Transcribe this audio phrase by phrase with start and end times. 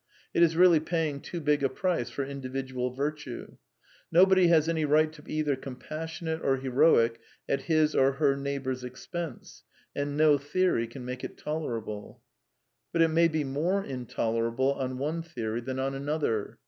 [0.33, 3.47] It is really paying too big a price for individual virtue.
[3.51, 3.55] J
[4.11, 8.35] Nobody has any right to be either compassionate or heroic i at his or her
[8.35, 9.63] neighbour's expense.
[9.95, 12.19] And no theory can | make it tolerable.
[12.91, 16.57] But it may be more intolerable on one theory than on another.